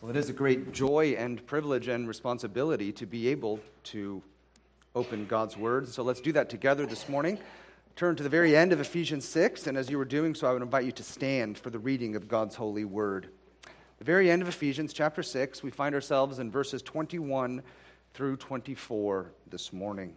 [0.00, 4.22] Well, it is a great joy and privilege and responsibility to be able to
[4.94, 5.88] open God's Word.
[5.88, 7.36] So let's do that together this morning.
[7.96, 10.52] Turn to the very end of Ephesians 6, and as you were doing so, I
[10.52, 13.30] would invite you to stand for the reading of God's holy Word.
[13.98, 17.60] The very end of Ephesians chapter 6, we find ourselves in verses 21
[18.14, 20.14] through 24 this morning.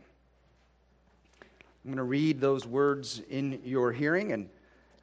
[1.42, 4.48] I'm going to read those words in your hearing, and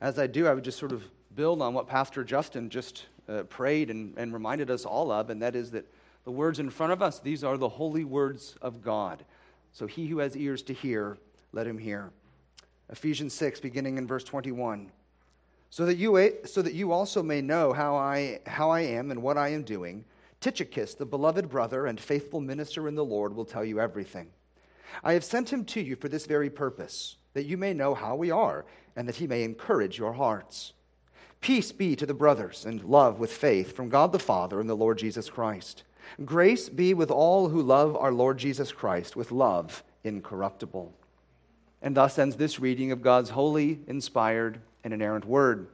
[0.00, 1.02] as I do, I would just sort of
[1.34, 5.42] build on what Pastor Justin just uh, prayed and, and reminded us all of, and
[5.42, 5.86] that is that
[6.24, 9.24] the words in front of us, these are the holy words of God.
[9.73, 11.19] So he who has ears to hear,
[11.52, 12.10] let him hear.
[12.91, 14.91] Ephesians 6, beginning in verse 21.
[15.70, 19.22] So that you, so that you also may know how I, how I am and
[19.22, 20.05] what I am doing,
[20.41, 24.28] Tychicus, the beloved brother and faithful minister in the Lord, will tell you everything.
[25.05, 28.16] I have sent him to you for this very purpose, that you may know how
[28.16, 28.64] we are,
[28.97, 30.72] and that he may encourage your hearts.
[31.41, 34.74] Peace be to the brothers, and love with faith from God the Father and the
[34.74, 35.84] Lord Jesus Christ.
[36.25, 40.92] Grace be with all who love our Lord Jesus Christ with love incorruptible.
[41.81, 45.69] And thus ends this reading of God's holy, inspired, and inerrant word.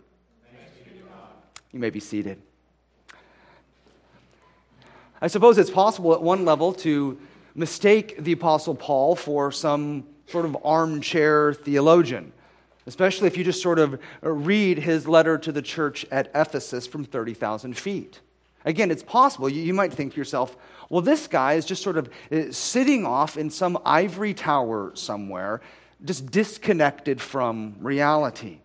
[1.73, 2.41] You may be seated.
[5.21, 7.19] I suppose it's possible at one level to
[7.55, 12.33] mistake the Apostle Paul for some sort of armchair theologian
[12.87, 17.05] especially if you just sort of read his letter to the church at Ephesus from
[17.05, 18.21] 30,000 feet.
[18.65, 19.49] Again, it's possible.
[19.49, 20.57] You, might think to yourself,
[20.89, 25.61] well, this guy is just sort of uh, sitting off in some ivory tower somewhere,
[26.05, 28.61] just disconnected from reality.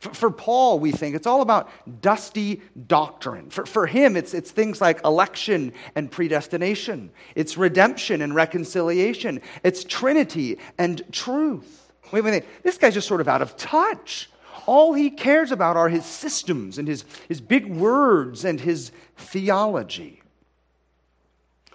[0.00, 1.70] For, for Paul, we think it's all about
[2.02, 3.50] dusty doctrine.
[3.50, 9.82] For, for him, it's, it's things like election and predestination, it's redemption and reconciliation, it's
[9.82, 11.87] Trinity and truth.
[12.12, 12.62] Wait, wait, wait.
[12.62, 14.30] This guy's just sort of out of touch.
[14.66, 20.22] All he cares about are his systems and his, his big words and his theology.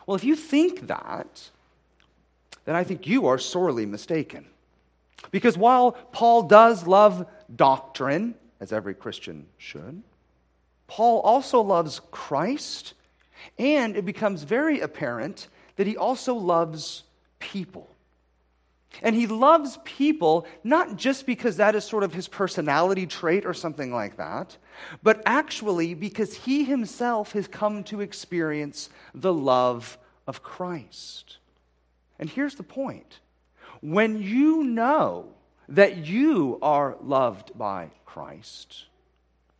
[0.05, 1.49] Well, if you think that,
[2.65, 4.45] then I think you are sorely mistaken.
[5.31, 10.03] Because while Paul does love doctrine, as every Christian should,
[10.87, 12.93] Paul also loves Christ,
[13.57, 17.03] and it becomes very apparent that he also loves
[17.39, 17.89] people.
[19.01, 23.53] And he loves people not just because that is sort of his personality trait or
[23.53, 24.57] something like that,
[25.01, 31.37] but actually because he himself has come to experience the love of Christ.
[32.19, 33.19] And here's the point
[33.81, 35.33] when you know
[35.69, 38.85] that you are loved by Christ,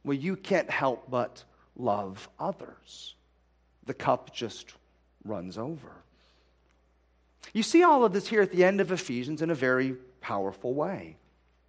[0.04, 1.44] well, you can't help but
[1.76, 3.16] love others.
[3.86, 4.74] The cup just
[5.26, 6.04] runs over.
[7.52, 10.74] You see all of this here at the end of Ephesians in a very powerful
[10.74, 11.18] way.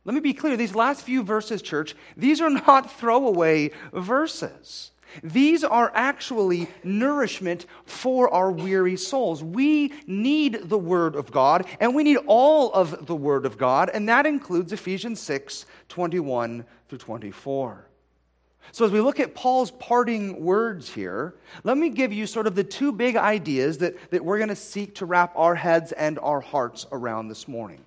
[0.04, 4.90] Let me be clear these last few verses, church, these are not throwaway verses.
[5.22, 9.42] These are actually nourishment for our weary souls.
[9.42, 13.90] We need the Word of God, and we need all of the Word of God,
[13.94, 17.86] and that includes Ephesians 6 21 through 24.
[18.72, 22.54] So, as we look at Paul's parting words here, let me give you sort of
[22.54, 26.18] the two big ideas that, that we're going to seek to wrap our heads and
[26.18, 27.84] our hearts around this morning.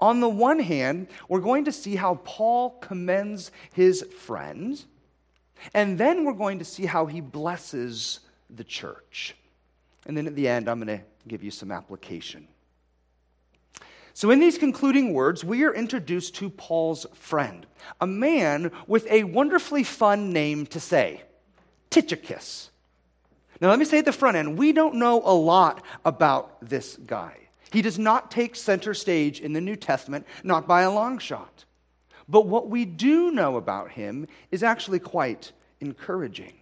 [0.00, 4.86] On the one hand, we're going to see how Paul commends his friends,
[5.74, 9.36] and then we're going to see how he blesses the church.
[10.06, 12.46] And then at the end, I'm going to give you some application.
[14.16, 17.66] So, in these concluding words, we are introduced to Paul's friend,
[18.00, 21.20] a man with a wonderfully fun name to say
[21.90, 22.70] Tychicus.
[23.60, 26.96] Now, let me say at the front end, we don't know a lot about this
[26.96, 27.36] guy.
[27.70, 31.66] He does not take center stage in the New Testament, not by a long shot.
[32.26, 35.52] But what we do know about him is actually quite
[35.82, 36.54] encouraging.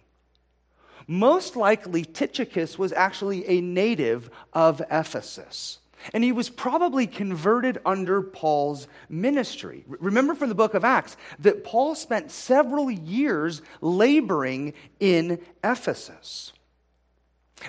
[1.07, 5.79] Most likely, Tychicus was actually a native of Ephesus.
[6.13, 9.83] And he was probably converted under Paul's ministry.
[9.87, 16.53] Remember from the book of Acts that Paul spent several years laboring in Ephesus.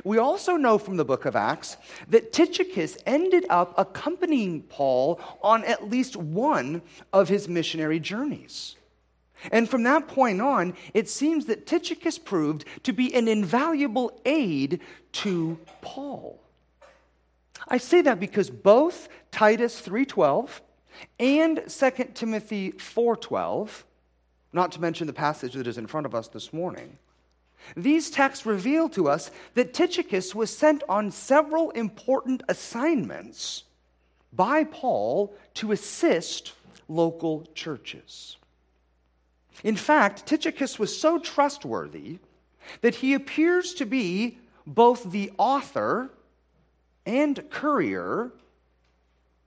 [0.04, 1.76] We also know from the book of Acts
[2.08, 6.82] that Tychicus ended up accompanying Paul on at least one
[7.12, 8.76] of his missionary journeys.
[9.52, 14.80] And from that point on, it seems that Tychicus proved to be an invaluable aid
[15.12, 16.40] to Paul.
[17.68, 20.60] I say that because both Titus 3:12
[21.18, 23.84] and 2 Timothy 4:12,
[24.52, 26.98] not to mention the passage that is in front of us this morning,
[27.76, 33.64] these texts reveal to us that Tychicus was sent on several important assignments
[34.32, 36.52] by Paul to assist
[36.88, 38.36] local churches.
[39.64, 42.18] In fact, Tychicus was so trustworthy
[42.82, 46.10] that he appears to be both the author
[47.06, 48.32] and courier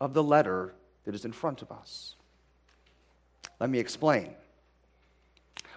[0.02, 0.74] of the letter
[1.06, 2.16] that is in front of us.
[3.60, 4.34] Let me explain.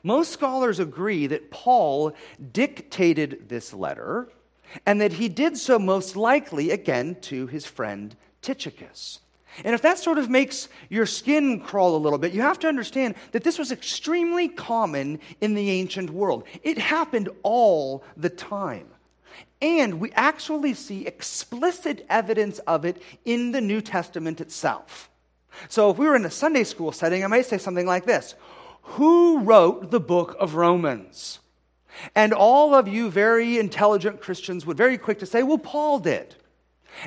[0.03, 2.15] Most scholars agree that Paul
[2.53, 4.29] dictated this letter
[4.87, 9.21] and that he did so most likely, again, to his friend Tychicus.
[9.65, 12.69] And if that sort of makes your skin crawl a little bit, you have to
[12.69, 16.45] understand that this was extremely common in the ancient world.
[16.63, 18.87] It happened all the time.
[19.61, 25.11] And we actually see explicit evidence of it in the New Testament itself.
[25.69, 28.35] So if we were in a Sunday school setting, I might say something like this
[28.83, 31.39] Who wrote the book of Romans?
[32.15, 36.35] And all of you very intelligent Christians would very quick to say, well, Paul did.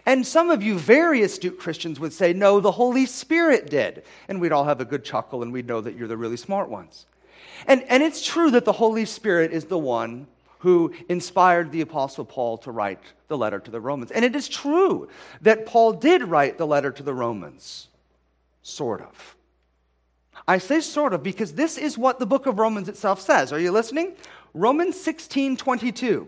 [0.05, 4.03] And some of you very astute Christians would say, no, the Holy Spirit did.
[4.27, 6.69] And we'd all have a good chuckle and we'd know that you're the really smart
[6.69, 7.05] ones.
[7.67, 10.27] And, and it's true that the Holy Spirit is the one
[10.65, 14.09] who inspired the Apostle Paul to write the letter to the Romans.
[14.09, 15.07] And it is true
[15.41, 17.87] that Paul did write the letter to the Romans.
[18.63, 19.35] Sort of.
[20.47, 23.53] I say sort of because this is what the book of Romans itself says.
[23.53, 24.15] Are you listening?
[24.55, 26.27] Romans 16 22.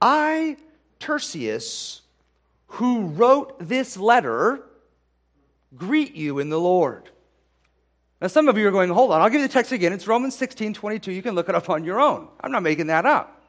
[0.00, 0.56] I,
[1.00, 2.02] Tertius,
[2.68, 4.62] who wrote this letter,
[5.74, 7.10] greet you in the Lord.
[8.20, 9.92] Now, some of you are going, hold on, I'll give you the text again.
[9.92, 11.12] It's Romans 16 22.
[11.12, 12.28] You can look it up on your own.
[12.40, 13.42] I'm not making that up.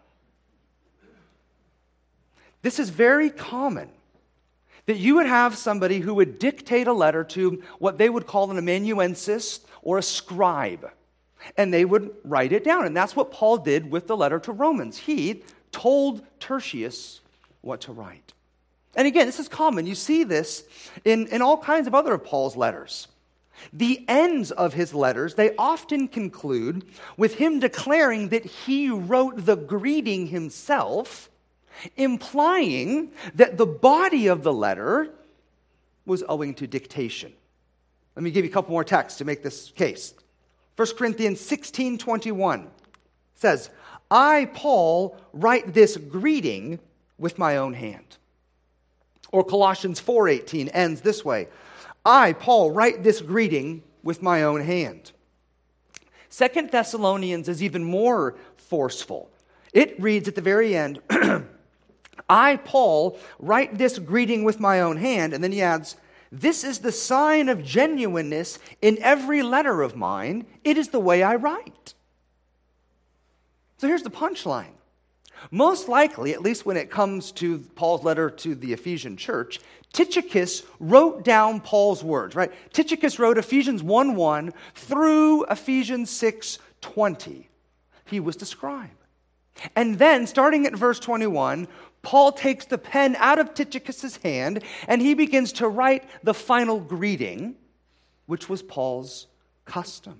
[2.62, 3.90] This is very common
[4.88, 8.50] that you would have somebody who would dictate a letter to what they would call
[8.52, 10.90] an amanuensis or a scribe
[11.56, 12.86] and they would write it down.
[12.86, 14.98] And that's what Paul did with the letter to Romans.
[14.98, 17.22] He told Tertius
[17.62, 18.34] what to write.
[18.96, 19.86] And again, this is common.
[19.86, 20.64] You see this
[21.06, 23.08] in, in all kinds of other of Paul's letters.
[23.74, 26.86] The ends of his letters, they often conclude
[27.18, 31.30] with him declaring that he wrote the greeting himself,
[31.96, 35.14] implying that the body of the letter
[36.06, 37.34] was owing to dictation.
[38.16, 40.14] Let me give you a couple more texts to make this case.
[40.76, 42.68] 1 Corinthians 16 21
[43.36, 43.70] says,
[44.10, 46.80] I, Paul, write this greeting
[47.18, 48.18] with my own hand.
[49.32, 51.48] Or Colossians 4:18 ends this way.
[52.08, 55.12] I, Paul, write this greeting with my own hand.
[56.30, 59.30] Second Thessalonians is even more forceful.
[59.74, 61.02] It reads at the very end,
[62.30, 65.98] I, Paul, write this greeting with my own hand, and then he adds,
[66.32, 70.46] this is the sign of genuineness in every letter of mine.
[70.64, 71.94] It is the way I write.
[73.80, 74.77] So here's the punchline.
[75.52, 79.60] Most likely, at least when it comes to Paul's letter to the Ephesian church,
[79.94, 82.52] Tychicus wrote down Paul's words, right?
[82.74, 87.50] Tychicus wrote Ephesians 1 1 through Ephesians 6 20.
[88.06, 88.90] He was the scribe.
[89.76, 91.68] And then, starting at verse 21,
[92.02, 96.80] Paul takes the pen out of Tychicus's hand and he begins to write the final
[96.80, 97.56] greeting,
[98.28, 99.28] which was Paul's
[99.66, 100.20] custom.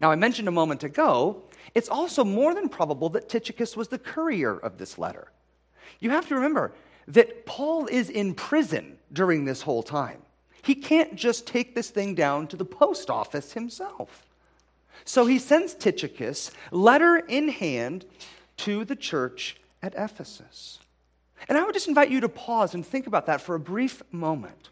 [0.00, 1.42] Now, I mentioned a moment ago,
[1.74, 5.30] it's also more than probable that Tychicus was the courier of this letter.
[6.00, 6.72] You have to remember
[7.08, 10.22] that Paul is in prison during this whole time.
[10.62, 14.24] He can't just take this thing down to the post office himself.
[15.04, 18.06] So he sends Tychicus, letter in hand,
[18.58, 20.78] to the church at Ephesus.
[21.48, 24.02] And I would just invite you to pause and think about that for a brief
[24.10, 24.70] moment.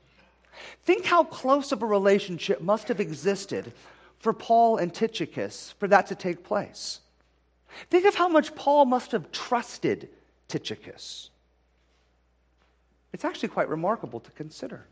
[0.85, 3.73] Think how close of a relationship must have existed
[4.19, 7.01] for Paul and Tychicus for that to take place.
[7.91, 10.09] Think of how much Paul must have trusted
[10.49, 11.31] Tychicus.
[13.13, 14.87] It's actually quite remarkable to consider.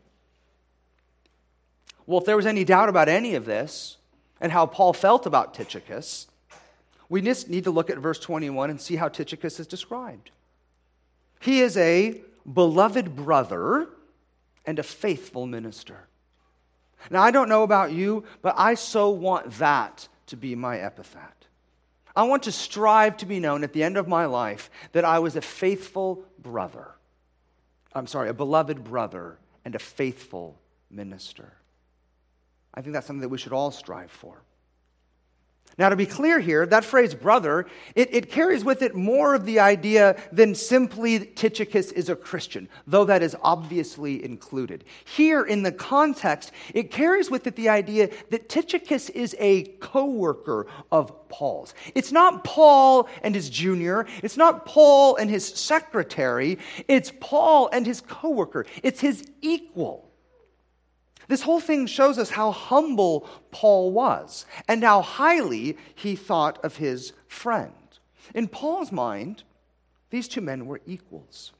[2.05, 3.97] Well, if there was any doubt about any of this
[4.39, 6.27] and how Paul felt about Tychicus,
[7.09, 10.31] we just need to look at verse 21 and see how Tychicus is described.
[11.39, 12.21] He is a
[12.51, 13.89] beloved brother
[14.65, 16.07] and a faithful minister.
[17.09, 21.40] Now, I don't know about you, but I so want that to be my epithet.
[22.15, 25.19] I want to strive to be known at the end of my life that I
[25.19, 26.91] was a faithful brother.
[27.93, 31.53] I'm sorry, a beloved brother and a faithful minister.
[32.73, 34.41] I think that's something that we should all strive for.
[35.77, 39.45] Now, to be clear here, that phrase brother, it, it, carries with it more of
[39.45, 44.83] the idea than simply Tychicus is a Christian, though that is obviously included.
[45.05, 50.05] Here in the context, it carries with it the idea that Tychicus is a co
[50.05, 51.73] worker of Paul's.
[51.95, 56.59] It's not Paul and his junior, it's not Paul and his secretary,
[56.89, 60.10] it's Paul and his co worker, it's his equal.
[61.31, 66.75] This whole thing shows us how humble Paul was and how highly he thought of
[66.75, 67.71] his friend.
[68.35, 69.43] In Paul's mind,
[70.09, 71.53] these two men were equals.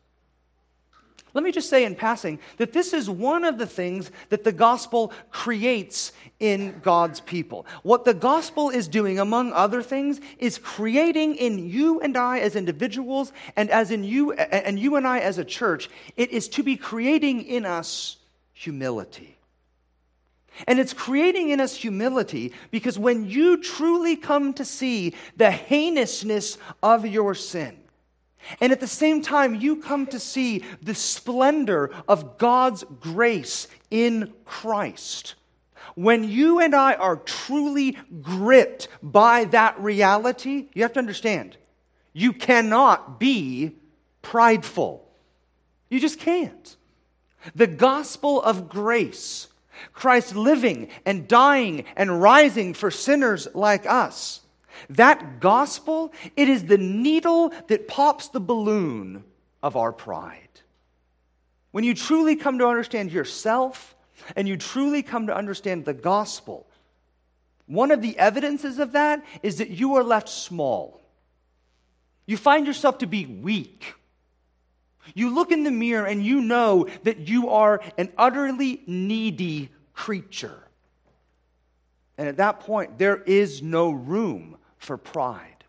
[1.34, 4.52] Let me just say in passing that this is one of the things that the
[4.52, 6.12] gospel creates
[6.42, 7.66] in God's people.
[7.84, 12.58] What the gospel is doing, among other things, is creating in you and I as
[12.58, 16.62] individuals and as in you and you and I as a church, it is to
[16.62, 18.18] be creating in us
[18.52, 19.38] humility.
[20.68, 26.58] And it's creating in us humility because when you truly come to see the heinousness
[26.84, 27.78] of your sin,
[28.60, 34.34] and at the same time, you come to see the splendor of God's grace in
[34.46, 35.36] Christ.
[35.96, 41.58] When you and I are truly gripped by that reality, you have to understand,
[42.14, 43.76] you cannot be
[44.22, 45.08] prideful.
[45.90, 46.76] You just can't.
[47.56, 49.48] The gospel of grace,
[49.94, 54.42] Christ living and dying and rising for sinners like us
[54.90, 59.24] that gospel, it is the needle that pops the balloon
[59.62, 60.48] of our pride.
[61.72, 63.96] When you truly come to understand yourself
[64.36, 66.68] and you truly come to understand the gospel,
[67.66, 71.02] one of the evidences of that is that you are left small.
[72.26, 73.94] You find yourself to be weak.
[75.14, 80.68] You look in the mirror and you know that you are an utterly needy creature.
[82.18, 85.64] And at that point, there is no room for pride.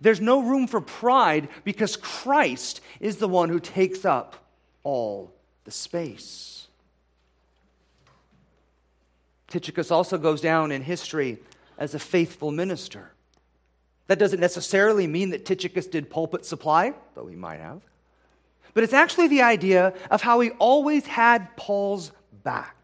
[0.00, 4.36] There's no room for pride because Christ is the one who takes up
[4.84, 5.32] all
[5.64, 6.68] the space.
[9.48, 11.38] Tychicus also goes down in history
[11.76, 13.12] as a faithful minister.
[14.06, 17.82] That doesn't necessarily mean that Tychicus did pulpit supply, though he might have.
[18.74, 22.12] But it's actually the idea of how he always had Paul's
[22.42, 22.76] back.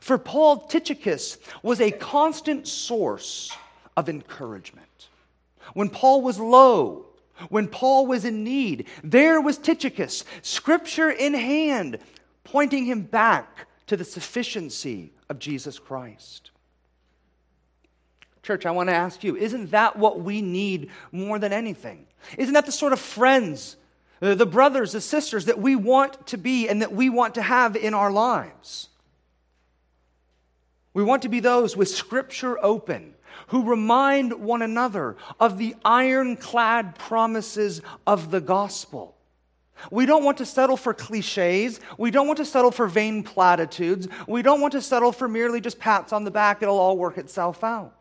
[0.00, 3.56] For Paul, Tychicus was a constant source
[3.96, 5.08] of encouragement.
[5.74, 7.06] When Paul was low,
[7.48, 11.98] when Paul was in need, there was Tychicus, scripture in hand,
[12.44, 16.50] pointing him back to the sufficiency of Jesus Christ.
[18.42, 22.06] Church, I want to ask you, isn't that what we need more than anything?
[22.36, 23.76] Isn't that the sort of friends,
[24.20, 27.42] Uh, the brothers, the sisters that we want to be and that we want to
[27.42, 28.88] have in our lives?
[30.94, 33.14] We want to be those with scripture open,
[33.48, 39.14] who remind one another of the ironclad promises of the gospel.
[39.90, 41.78] We don't want to settle for cliches.
[41.98, 44.08] We don't want to settle for vain platitudes.
[44.26, 47.18] We don't want to settle for merely just pats on the back, it'll all work
[47.18, 47.94] itself out.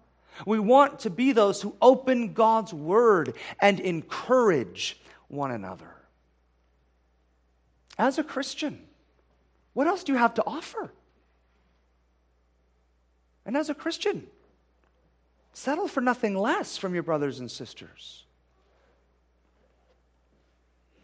[0.46, 5.97] We want to be those who open God's word and encourage one another.
[7.98, 8.82] As a Christian,
[9.74, 10.92] what else do you have to offer?
[13.46, 14.28] And as a Christian,
[15.58, 18.26] Settle for nothing less from your brothers and sisters.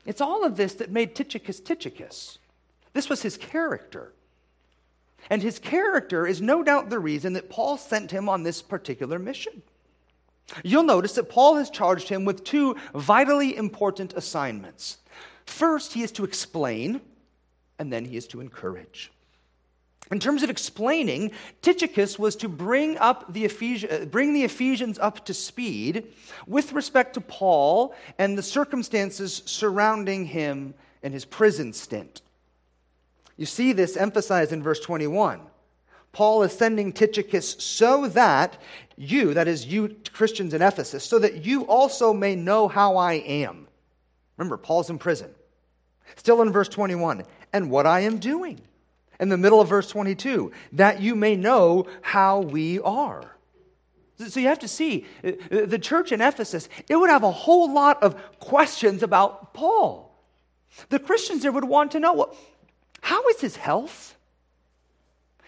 [0.05, 2.38] It's all of this that made Tychicus Tychicus.
[2.93, 4.13] This was his character.
[5.27, 9.17] And his character is no doubt the reason that Paul sent him on this particular
[9.17, 9.63] mission.
[10.63, 15.00] You'll notice that Paul has charged him with two vitally important assignments.
[15.45, 17.01] First, he is to explain,
[17.79, 19.12] and then he is to encourage.
[20.12, 21.31] In terms of explaining,
[21.62, 26.13] Tychicus was to bring, up the Ephes- uh, bring the Ephesians up to speed
[26.45, 32.21] with respect to Paul and the circumstances surrounding him and his prison stint.
[33.38, 35.41] You see this emphasized in verse 21.
[36.12, 38.62] Paul is sending Tychicus so that
[38.95, 43.13] you, that is, you Christians in Ephesus, so that you also may know how I
[43.13, 43.67] am.
[44.37, 45.31] Remember, Paul's in prison.
[46.15, 47.23] Still in verse 21,
[47.53, 48.61] and what I am doing
[49.19, 53.35] in the middle of verse 22 that you may know how we are.
[54.17, 57.31] So you have to see uh, uh, the church in Ephesus, it would have a
[57.31, 60.13] whole lot of questions about Paul.
[60.89, 62.33] The Christians there would want to know
[63.01, 64.15] how is his health?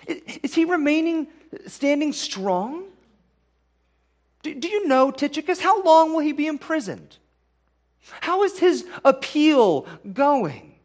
[0.08, 1.28] Is he remaining
[1.68, 2.86] standing strong?
[4.44, 5.60] Do you know Tychicus?
[5.60, 7.18] How long will he be imprisoned?
[8.22, 10.76] How is his appeal going?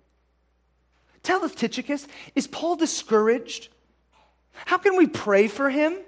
[1.22, 3.68] Tell us, Tychicus, is Paul discouraged?
[4.52, 5.98] How can we pray for him?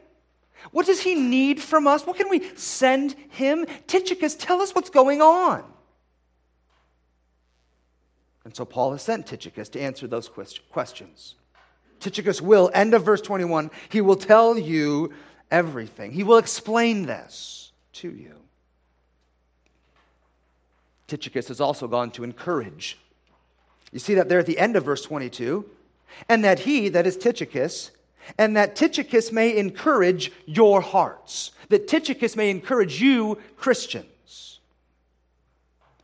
[0.71, 2.07] What does he need from us?
[2.07, 3.67] What can we send him?
[3.87, 5.65] Tychicus, tell us what's going on.
[8.45, 10.31] And so Paul has sent Tychicus to answer those
[10.71, 11.35] questions.
[12.01, 15.13] Tychicus will, end of verse 21, he will tell you
[15.51, 16.11] everything.
[16.11, 18.42] He will explain this to you.
[21.17, 22.99] Tychicus has also gone to encourage
[23.93, 25.65] you see that there at the end of verse 22.
[26.29, 27.91] And that he, that is Tychicus,
[28.37, 34.61] and that Tychicus may encourage your hearts, that Tychicus may encourage you, Christians.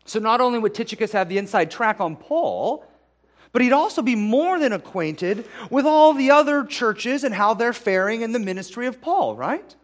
[0.06, 2.86] So not only would Tychicus have the inside track on Paul,
[3.52, 7.74] but he'd also be more than acquainted with all the other churches and how they're
[7.74, 9.74] faring in the ministry of Paul, right?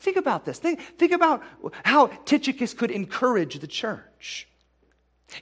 [0.00, 0.58] Think about this.
[0.58, 1.42] Think, think about
[1.84, 4.48] how Tychicus could encourage the church.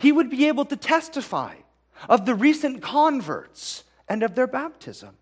[0.01, 1.55] He would be able to testify
[2.09, 5.17] of the recent converts and of their baptism.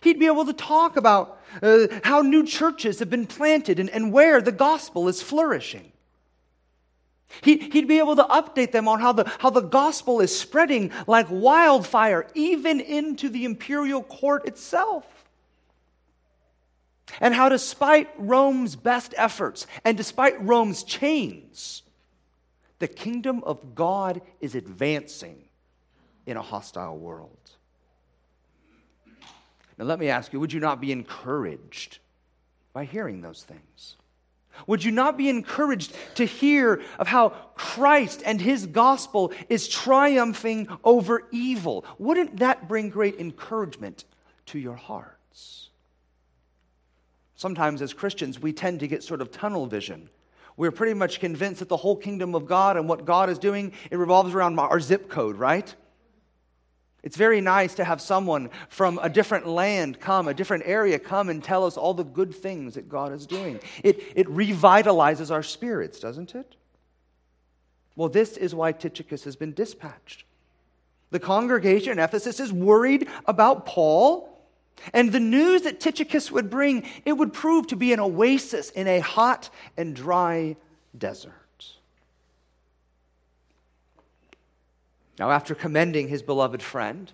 [0.00, 4.12] He'd be able to talk about uh, how new churches have been planted and, and
[4.12, 5.92] where the gospel is flourishing.
[7.42, 10.90] He, he'd be able to update them on how the, how the gospel is spreading
[11.06, 15.17] like wildfire, even into the imperial court itself.
[17.20, 21.82] And how, despite Rome's best efforts and despite Rome's chains,
[22.78, 25.42] the kingdom of God is advancing
[26.26, 27.36] in a hostile world.
[29.78, 31.98] Now, let me ask you would you not be encouraged
[32.72, 33.96] by hearing those things?
[34.66, 40.68] Would you not be encouraged to hear of how Christ and his gospel is triumphing
[40.82, 41.84] over evil?
[41.98, 44.04] Wouldn't that bring great encouragement
[44.46, 45.67] to your hearts?
[47.38, 50.10] Sometimes, as Christians, we tend to get sort of tunnel vision.
[50.56, 53.72] We're pretty much convinced that the whole kingdom of God and what God is doing,
[53.92, 55.72] it revolves around our zip code, right?
[57.04, 61.28] It's very nice to have someone from a different land come, a different area come
[61.28, 63.60] and tell us all the good things that God is doing.
[63.84, 66.56] It, it revitalizes our spirits, doesn't it?
[67.94, 70.24] Well, this is why Tychicus has been dispatched.
[71.12, 74.27] The congregation in Ephesus is worried about Paul,
[74.92, 78.86] and the news that Tychicus would bring, it would prove to be an oasis in
[78.86, 80.56] a hot and dry
[80.96, 81.34] desert.
[85.18, 87.12] Now, after commending his beloved friend,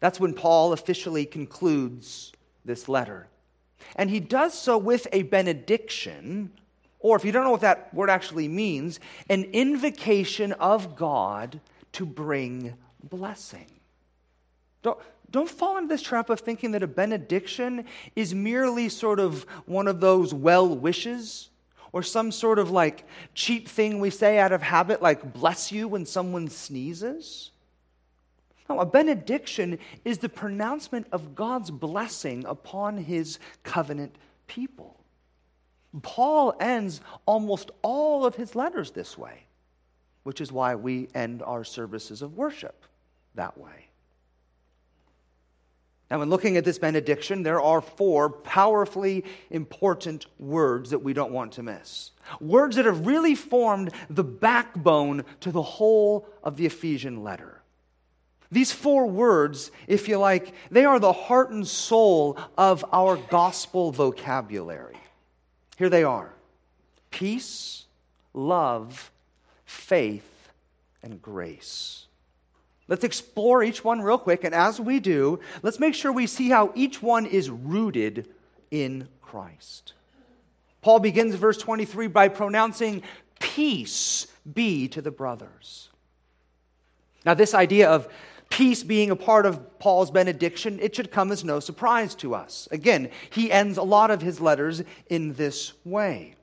[0.00, 2.32] that's when Paul officially concludes
[2.64, 3.28] this letter.
[3.96, 6.50] And he does so with a benediction,
[7.00, 11.60] or if you don't know what that word actually means, an invocation of God
[11.92, 13.66] to bring blessing.
[14.82, 14.98] Don't,
[15.34, 19.88] don't fall into this trap of thinking that a benediction is merely sort of one
[19.88, 21.50] of those well wishes
[21.90, 25.88] or some sort of like cheap thing we say out of habit, like bless you
[25.88, 27.50] when someone sneezes.
[28.68, 34.14] No, a benediction is the pronouncement of God's blessing upon his covenant
[34.46, 35.00] people.
[36.02, 39.46] Paul ends almost all of his letters this way,
[40.22, 42.84] which is why we end our services of worship
[43.34, 43.88] that way.
[46.14, 51.32] Now, in looking at this benediction, there are four powerfully important words that we don't
[51.32, 52.12] want to miss.
[52.40, 57.62] Words that have really formed the backbone to the whole of the Ephesian letter.
[58.52, 63.90] These four words, if you like, they are the heart and soul of our gospel
[63.90, 64.98] vocabulary.
[65.78, 66.32] Here they are
[67.10, 67.86] peace,
[68.32, 69.10] love,
[69.64, 70.52] faith,
[71.02, 72.06] and grace.
[72.86, 76.50] Let's explore each one real quick, and as we do, let's make sure we see
[76.50, 78.28] how each one is rooted
[78.70, 79.94] in Christ.
[80.82, 83.02] Paul begins verse 23 by pronouncing,
[83.40, 85.88] Peace be to the brothers.
[87.24, 88.08] Now, this idea of
[88.50, 92.68] peace being a part of Paul's benediction, it should come as no surprise to us.
[92.70, 96.34] Again, he ends a lot of his letters in this way.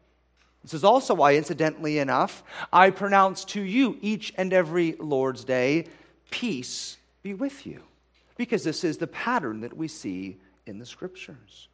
[0.63, 5.85] This is also why, incidentally enough, I pronounce to you each and every Lord's Day
[6.31, 7.83] Peace be with you.
[8.37, 11.67] Because this is the pattern that we see in the scriptures.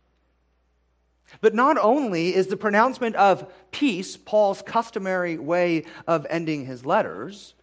[1.42, 7.54] But not only is the pronouncement of peace Paul's customary way of ending his letters,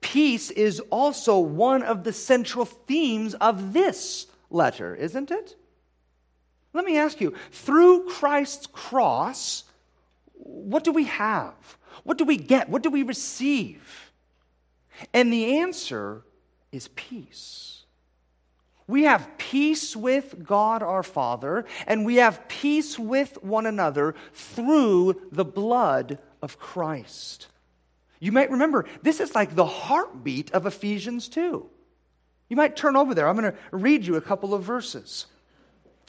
[0.00, 5.56] peace is also one of the central themes of this letter, isn't it?
[6.72, 9.64] Let me ask you through Christ's cross,
[10.34, 11.54] what do we have?
[12.04, 12.68] What do we get?
[12.68, 14.05] What do we receive?
[15.12, 16.22] And the answer
[16.72, 17.84] is peace.
[18.88, 25.20] We have peace with God our Father, and we have peace with one another through
[25.32, 27.48] the blood of Christ.
[28.20, 31.68] You might remember, this is like the heartbeat of Ephesians 2.
[32.48, 33.28] You might turn over there.
[33.28, 35.26] I'm going to read you a couple of verses.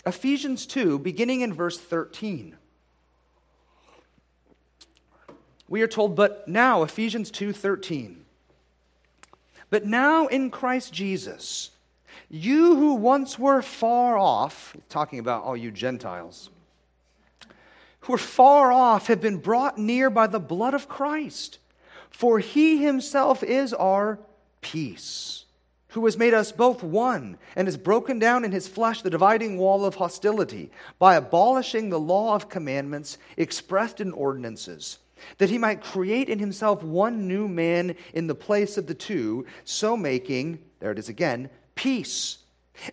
[0.05, 2.55] Ephesians 2, beginning in verse 13.
[5.67, 8.23] We are told, but now, Ephesians 2 13.
[9.69, 11.71] But now in Christ Jesus,
[12.29, 16.49] you who once were far off, talking about all you Gentiles,
[18.01, 21.59] who are far off have been brought near by the blood of Christ.
[22.09, 24.19] For he himself is our
[24.61, 25.45] peace
[25.89, 29.57] who has made us both one and has broken down in his flesh the dividing
[29.57, 34.99] wall of hostility by abolishing the law of commandments expressed in ordinances,
[35.37, 39.45] that he might create in himself one new man in the place of the two,
[39.63, 42.39] so making, there it is again, peace,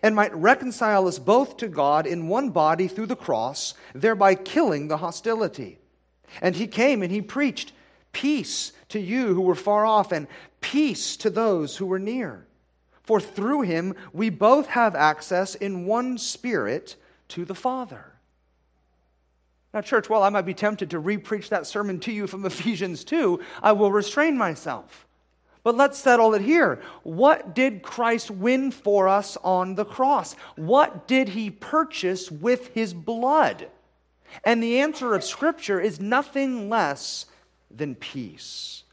[0.01, 4.87] and might reconcile us both to God in one body through the cross, thereby killing
[4.87, 5.77] the hostility.
[6.41, 7.71] And he came and he preached
[8.11, 10.27] peace to you who were far off and
[10.61, 12.47] peace to those who were near.
[13.03, 16.95] For through him we both have access in one spirit
[17.29, 18.14] to the Father.
[19.75, 23.03] Now, church, while I might be tempted to repreach that sermon to you from Ephesians
[23.03, 25.05] 2, I will restrain myself.
[25.63, 26.81] But let's settle it here.
[27.03, 30.35] What did Christ win for us on the cross?
[30.55, 33.67] What did he purchase with his blood?
[34.45, 37.25] And the answer of Scripture is nothing less
[37.69, 38.84] than peace.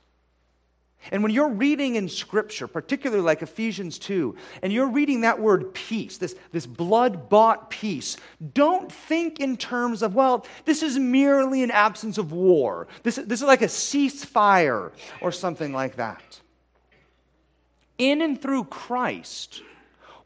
[1.11, 5.75] And when you're reading in Scripture, particularly like Ephesians 2, and you're reading that word
[5.75, 8.17] peace, this, this blood bought peace,
[8.55, 12.87] don't think in terms of, well, this is merely an absence of war.
[13.03, 16.41] This, this is like a ceasefire or something like that.
[17.99, 19.63] In and through Christ,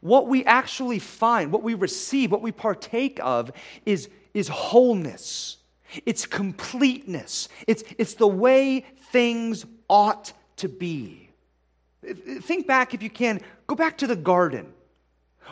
[0.01, 3.51] what we actually find, what we receive, what we partake of
[3.85, 5.57] is, is wholeness,
[6.05, 11.29] it's completeness, it's, it's the way things ought to be.
[12.03, 14.73] Think back, if you can, go back to the garden.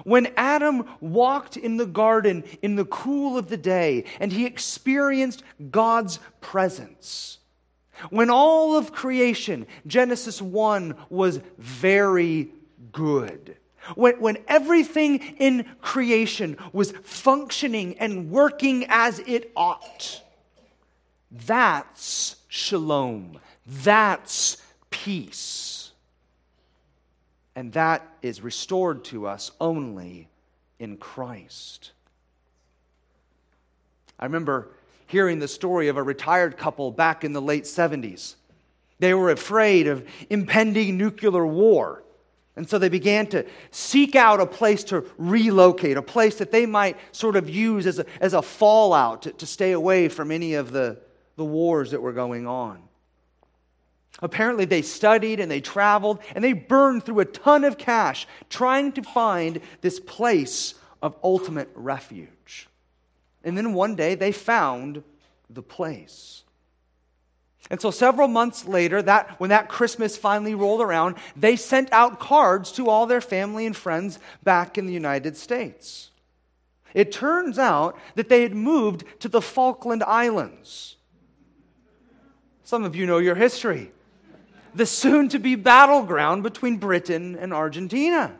[0.03, 5.43] When Adam walked in the garden in the cool of the day and he experienced
[5.71, 7.39] God's presence.
[8.09, 12.49] When all of creation, Genesis 1, was very
[12.91, 13.55] good.
[13.95, 20.21] When, when everything in creation was functioning and working as it ought.
[21.31, 23.39] That's shalom.
[23.65, 24.57] That's
[25.05, 25.91] peace.
[27.55, 30.29] And that is restored to us only
[30.79, 31.91] in Christ.
[34.19, 34.69] I remember
[35.05, 38.33] hearing the story of a retired couple back in the late 70s.
[38.97, 42.01] They were afraid of impending nuclear war.
[42.55, 46.65] And so they began to seek out a place to relocate, a place that they
[46.65, 50.55] might sort of use as a, as a fallout to, to stay away from any
[50.55, 50.97] of the,
[51.35, 52.84] the wars that were going on.
[54.25, 58.91] Apparently, they studied and they traveled and they burned through a ton of cash trying
[58.93, 62.67] to find this place of ultimate refuge.
[63.43, 65.03] And then one day they found
[65.47, 66.43] the place.
[67.69, 72.19] And so several months later, that, when that Christmas finally rolled around, they sent out
[72.19, 76.09] cards to all their family and friends back in the United States.
[76.95, 80.95] It turns out that they had moved to the Falkland Islands.
[82.63, 83.91] Some of you know your history
[84.75, 88.37] the soon to be battleground between Britain and Argentina.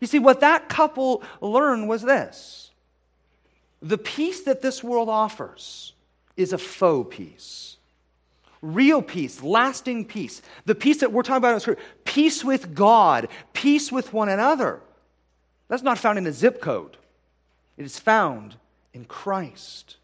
[0.00, 2.70] You see, what that couple learned was this
[3.80, 5.92] the peace that this world offers
[6.36, 7.76] is a faux peace.
[8.62, 10.40] Real peace, lasting peace.
[10.66, 14.80] The peace that we're talking about in Scripture, peace with God, peace with one another.
[15.66, 16.96] That's not found in a zip code,
[17.76, 18.56] it is found
[18.94, 19.96] in Christ.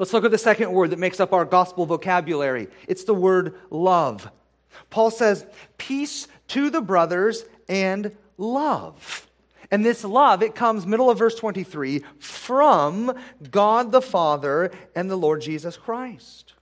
[0.00, 2.68] Let's look at the second word that makes up our gospel vocabulary.
[2.88, 4.30] It's the word love.
[4.88, 5.44] Paul says,
[5.76, 9.28] Peace to the brothers and love.
[9.70, 13.14] And this love, it comes, middle of verse 23, from
[13.50, 16.54] God the Father and the Lord Jesus Christ.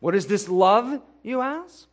[0.00, 1.86] What is this love, you ask?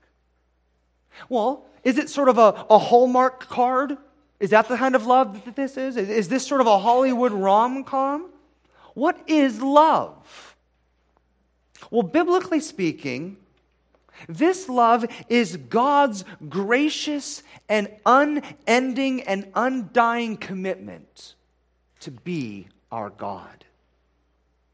[1.29, 3.99] Well, is it sort of a, a Hallmark card?
[4.39, 5.97] Is that the kind of love that this is?
[5.97, 8.32] Is this sort of a Hollywood rom com?
[8.93, 10.55] What is love?
[11.89, 13.37] Well, biblically speaking,
[14.27, 21.35] this love is God's gracious and unending and undying commitment
[22.01, 23.65] to be our God.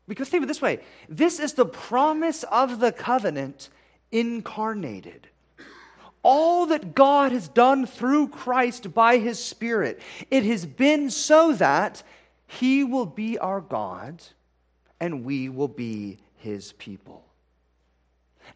[0.08, 3.69] Because think of it this way this is the promise of the covenant
[4.12, 5.27] incarnated.
[6.21, 12.03] All that God has done through Christ by his Spirit, it has been so that
[12.51, 14.23] he will be our God,
[14.99, 17.23] and we will be his people.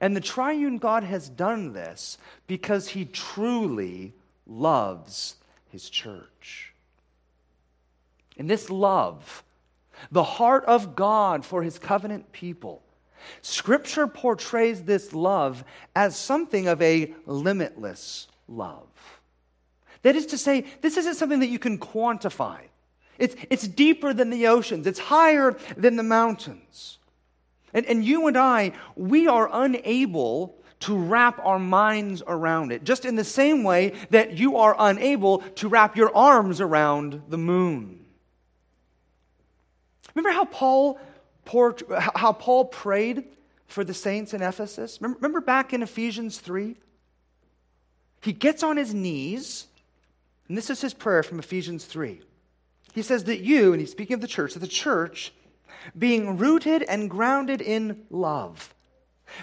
[0.01, 4.13] And the triune God has done this because he truly
[4.47, 5.35] loves
[5.69, 6.73] his church.
[8.35, 9.43] And this love,
[10.11, 12.81] the heart of God for his covenant people,
[13.43, 15.63] Scripture portrays this love
[15.95, 18.87] as something of a limitless love.
[20.01, 22.61] That is to say, this isn't something that you can quantify.
[23.17, 26.97] It's, it's deeper than the oceans, it's higher than the mountains.
[27.73, 33.05] And, and you and I, we are unable to wrap our minds around it, just
[33.05, 38.03] in the same way that you are unable to wrap your arms around the moon.
[40.13, 40.99] Remember how Paul,
[42.15, 43.23] how Paul prayed
[43.65, 44.99] for the saints in Ephesus?
[45.01, 46.75] Remember back in Ephesians 3?
[48.21, 49.67] He gets on his knees,
[50.47, 52.21] and this is his prayer from Ephesians 3.
[52.93, 55.33] He says that you, and he's speaking of the church, that the church,
[55.97, 58.73] being rooted and grounded in love,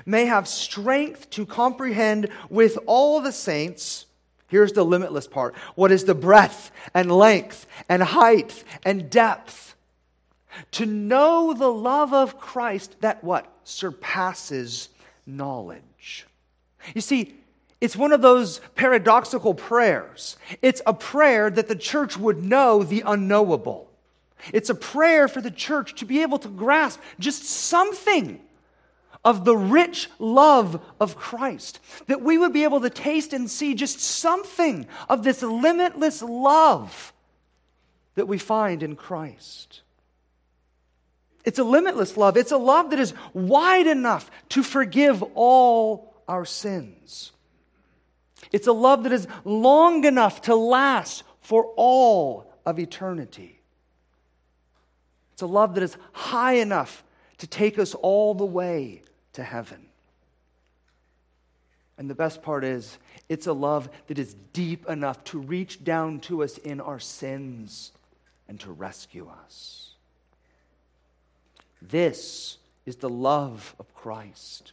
[0.07, 4.07] may have strength to comprehend with all the saints.
[4.47, 9.75] Here's the limitless part what is the breadth and length and height and depth?
[10.73, 13.53] To know the love of Christ that what?
[13.65, 14.89] Surpasses
[15.27, 16.27] knowledge.
[16.95, 17.40] You see,
[17.81, 20.37] it's one of those paradoxical prayers.
[20.61, 23.91] It's a prayer that the church would know the unknowable.
[24.53, 28.41] It's a prayer for the church to be able to grasp just something
[29.25, 31.81] of the rich love of Christ.
[32.07, 37.13] That we would be able to taste and see just something of this limitless love
[38.15, 39.83] that we find in Christ.
[41.45, 42.37] It's a limitless love.
[42.37, 47.33] It's a love that is wide enough to forgive all our sins.
[48.53, 53.61] It's a love that is long enough to last for all of eternity.
[55.33, 57.03] It's a love that is high enough
[57.39, 59.87] to take us all the way to heaven.
[61.97, 66.21] And the best part is, it's a love that is deep enough to reach down
[66.21, 67.93] to us in our sins
[68.49, 69.93] and to rescue us.
[71.83, 74.73] This is the love of Christ.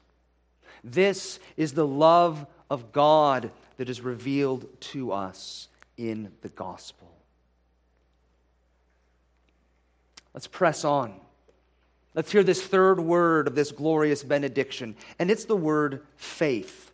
[0.84, 7.12] This is the love of God that is revealed to us in the gospel.
[10.34, 11.16] Let's press on.
[12.14, 16.92] Let's hear this third word of this glorious benediction, and it's the word faith.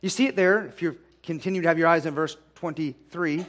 [0.00, 3.46] You see it there, if you continue to have your eyes in verse 23.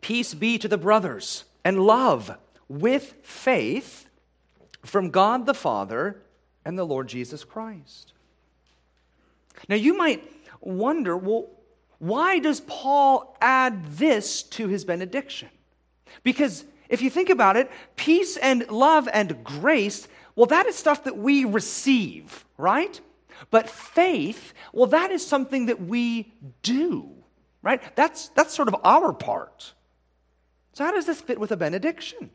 [0.00, 2.36] Peace be to the brothers and love
[2.68, 4.08] with faith
[4.84, 6.22] from God the Father
[6.64, 8.12] and the Lord Jesus Christ.
[9.68, 10.22] Now, you might
[10.60, 11.48] wonder well,
[11.98, 15.48] why does Paul add this to his benediction?
[16.22, 21.04] Because if you think about it, peace and love and grace, well, that is stuff
[21.04, 23.00] that we receive, right?
[23.50, 27.08] But faith, well, that is something that we do,
[27.62, 27.82] right?
[27.96, 29.72] That's, that's sort of our part.
[30.74, 32.30] So, how does this fit with a benediction?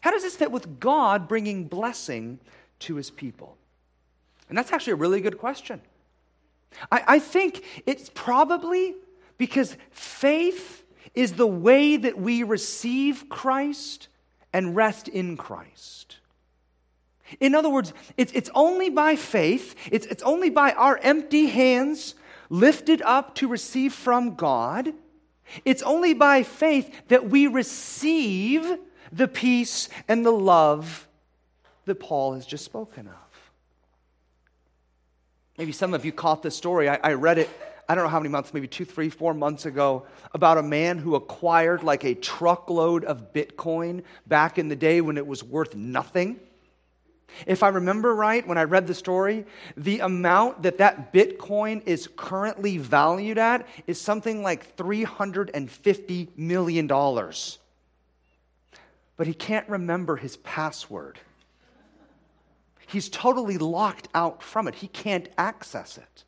[0.00, 2.40] How does this fit with God bringing blessing
[2.80, 3.58] to his people?
[4.48, 5.80] And that's actually a really good question.
[6.90, 8.94] I, I think it's probably
[9.38, 10.82] because faith
[11.14, 14.08] is the way that we receive Christ
[14.52, 16.18] and rest in Christ.
[17.40, 22.14] In other words, it's, it's only by faith, it's, it's only by our empty hands
[22.50, 24.92] lifted up to receive from God.
[25.64, 28.78] It's only by faith that we receive
[29.12, 31.08] the peace and the love
[31.84, 33.23] that Paul has just spoken of.
[35.56, 36.88] Maybe some of you caught this story.
[36.88, 37.48] I, I, read it,
[37.88, 40.98] I don't know how many months, maybe two, three, four months ago, about a man
[40.98, 45.76] who acquired like a truckload of Bitcoin back in the day when it was worth
[45.76, 46.40] nothing.
[47.46, 49.44] If I remember right, when I read the story,
[49.76, 56.86] the amount that that Bitcoin is currently valued at is something like $350 million.
[59.16, 61.18] But he can't remember his password.
[62.94, 64.76] He's totally locked out from it.
[64.76, 66.24] He can't access it.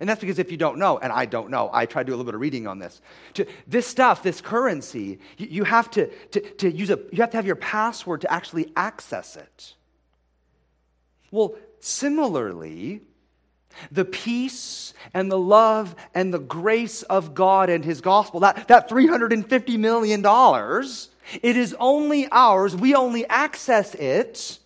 [0.00, 2.12] And that's because if you don't know, and I don't know, I tried to do
[2.12, 3.00] a little bit of reading on this.
[3.34, 7.30] To, this stuff, this currency, you, you have to, to, to use a, you have
[7.30, 9.74] to have your password to actually access it.
[11.30, 13.00] Well, similarly,
[13.90, 18.90] the peace and the love and the grace of God and His gospel, that, that
[18.90, 20.22] $350 million,
[21.42, 22.76] it is only ours.
[22.76, 24.58] We only access it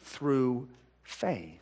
[0.00, 0.68] through
[1.06, 1.60] faith.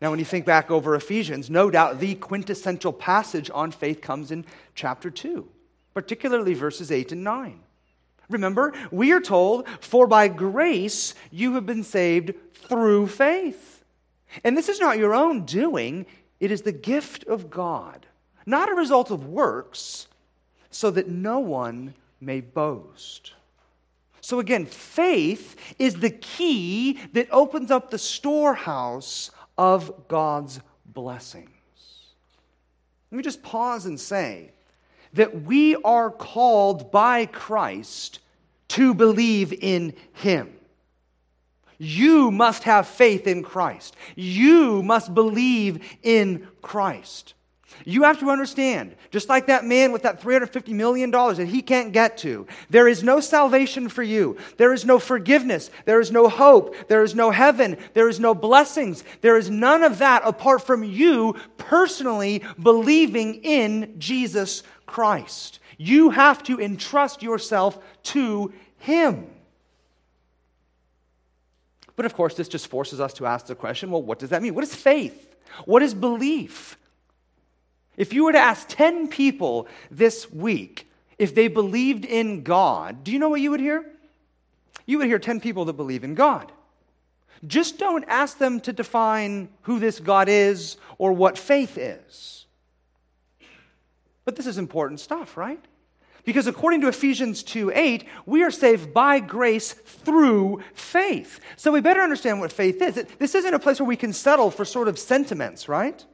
[0.00, 4.32] Now, when you think back over Ephesians, no doubt the quintessential passage on faith comes
[4.32, 4.44] in
[4.74, 5.48] chapter 2,
[5.94, 7.60] particularly verses 8 and 9.
[8.28, 13.84] Remember, we are told, For by grace you have been saved through faith.
[14.42, 16.06] And this is not your own doing,
[16.40, 18.06] it is the gift of God,
[18.46, 20.08] not a result of works,
[20.70, 23.34] so that no one may boast.
[24.22, 31.50] So again, faith is the key that opens up the storehouse of God's blessings.
[33.10, 34.52] Let me just pause and say
[35.12, 38.20] that we are called by Christ
[38.68, 40.54] to believe in Him.
[41.76, 43.96] You must have faith in Christ.
[44.14, 47.34] You must believe in Christ.
[47.84, 51.92] You have to understand, just like that man with that $350 million that he can't
[51.92, 54.36] get to, there is no salvation for you.
[54.56, 55.70] There is no forgiveness.
[55.84, 56.74] There is no hope.
[56.88, 57.76] There is no heaven.
[57.94, 59.04] There is no blessings.
[59.20, 65.58] There is none of that apart from you personally believing in Jesus Christ.
[65.78, 69.26] You have to entrust yourself to him.
[71.96, 74.42] But of course, this just forces us to ask the question well, what does that
[74.42, 74.54] mean?
[74.54, 75.34] What is faith?
[75.64, 76.78] What is belief?
[77.96, 83.12] If you were to ask 10 people this week if they believed in God, do
[83.12, 83.84] you know what you would hear?
[84.86, 86.50] You would hear 10 people that believe in God.
[87.46, 92.46] Just don't ask them to define who this God is or what faith is.
[94.24, 95.62] But this is important stuff, right?
[96.24, 101.40] Because according to Ephesians 2 8, we are saved by grace through faith.
[101.56, 102.94] So we better understand what faith is.
[103.18, 106.04] This isn't a place where we can settle for sort of sentiments, right?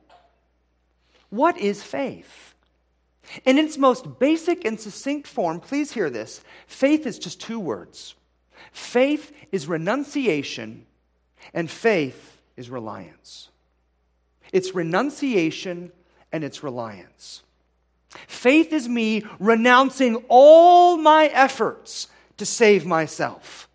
[1.31, 2.55] What is faith?
[3.45, 8.15] In its most basic and succinct form, please hear this faith is just two words
[8.73, 10.87] faith is renunciation,
[11.53, 13.49] and faith is reliance.
[14.53, 15.93] It's renunciation
[16.33, 17.43] and it's reliance.
[18.27, 23.69] Faith is me renouncing all my efforts to save myself.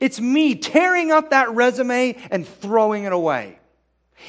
[0.00, 3.57] It's me tearing up that resume and throwing it away.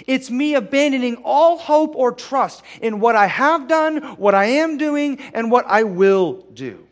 [0.07, 4.77] It's me abandoning all hope or trust in what I have done, what I am
[4.77, 6.85] doing, and what I will do.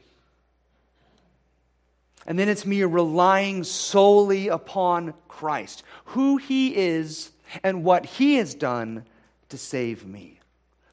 [2.25, 7.31] And then it's me relying solely upon Christ, who He is
[7.63, 9.05] and what He has done
[9.49, 10.39] to save me.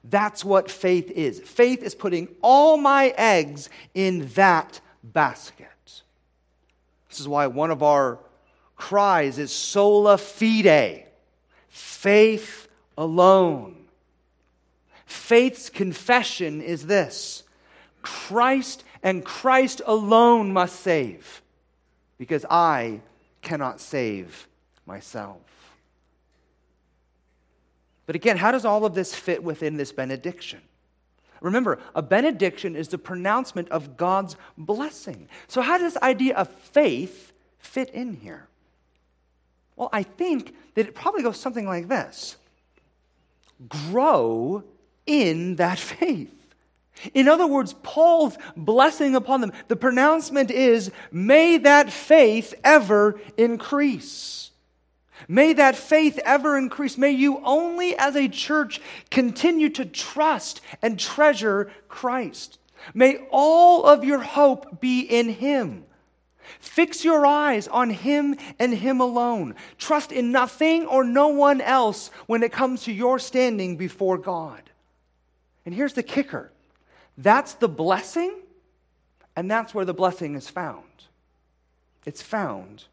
[0.04, 1.40] That's what faith is.
[1.40, 5.68] Faith is putting all my eggs in that basket.
[7.08, 8.18] This is why one of our
[8.76, 11.06] cries is sola fide
[11.74, 13.74] faith alone.
[15.06, 17.42] Faith's confession is this
[18.00, 21.42] Christ and Christ alone must save,
[22.16, 23.00] because I
[23.42, 24.46] cannot save
[24.86, 25.40] myself.
[28.06, 30.60] But again, how does all of this fit within this benediction?
[31.40, 35.28] Remember, a benediction is the pronouncement of God's blessing.
[35.48, 38.46] So, how does this idea of faith fit in here?
[39.76, 42.36] Well, I think that it probably goes something like this
[43.68, 44.64] grow
[45.06, 46.32] in that faith.
[47.12, 54.52] In other words, Paul's blessing upon them, the pronouncement is, may that faith ever increase.
[55.26, 56.96] May that faith ever increase.
[56.96, 62.58] May you only as a church continue to trust and treasure Christ.
[62.92, 65.84] May all of your hope be in Him.
[66.60, 69.54] Fix your eyes on Him and Him alone.
[69.78, 74.62] Trust in nothing or no one else when it comes to your standing before God.
[75.66, 76.50] And here's the kicker
[77.16, 78.34] that's the blessing,
[79.36, 80.84] and that's where the blessing is found.
[82.04, 82.84] It's found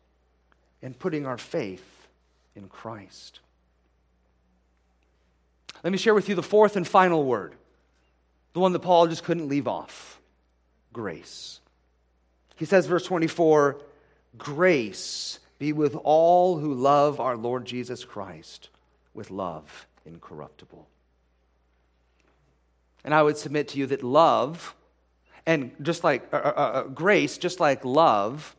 [0.81, 2.07] in putting our faith
[2.55, 3.39] in Christ.
[5.83, 7.55] Let me share with you the fourth and final word,
[8.53, 10.19] the one that Paul just couldn't leave off
[10.93, 11.60] grace.
[12.61, 13.81] He says, verse 24,
[14.37, 18.69] grace be with all who love our Lord Jesus Christ
[19.15, 20.87] with love incorruptible.
[23.03, 24.75] And I would submit to you that love,
[25.47, 28.55] and just like uh, uh, uh, grace, just like love,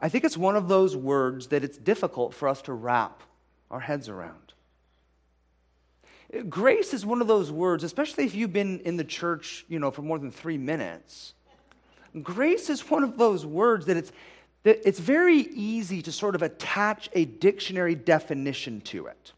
[0.00, 3.20] I think it's one of those words that it's difficult for us to wrap
[3.68, 4.52] our heads around.
[6.48, 9.90] Grace is one of those words, especially if you've been in the church, you know,
[9.90, 11.34] for more than three minutes.
[12.22, 14.12] Grace is one of those words that it's,
[14.64, 19.32] that it's very easy to sort of attach a dictionary definition to it.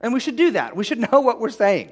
[0.00, 0.76] And we should do that.
[0.76, 1.90] We should know what we're saying.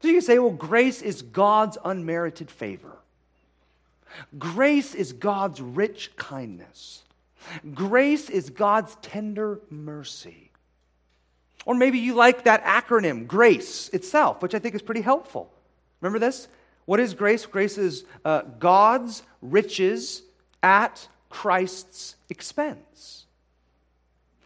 [0.00, 2.96] So you can say, well, grace is God's unmerited favor.
[4.38, 7.02] Grace is God's rich kindness.
[7.74, 10.50] Grace is God's tender mercy.
[11.64, 15.52] Or maybe you like that acronym, GRACE itself, which I think is pretty helpful.
[16.00, 16.48] Remember this?
[16.86, 17.44] What is grace?
[17.44, 20.22] Grace is uh, God's riches
[20.62, 23.26] at Christ's expense.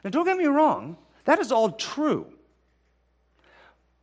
[0.02, 2.26] Now, don't get me wrong, that is all true.